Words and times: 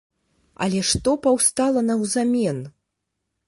Але 0.65 0.79
што 0.93 1.13
паўстала 1.27 1.85
наўзамен? 1.93 2.57